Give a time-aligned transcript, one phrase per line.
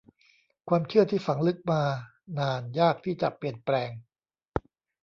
[0.69, 1.81] ความเชื่อที่ฝังลึกมา
[2.39, 3.91] นานยากที่จะเปลี่ยนแปลง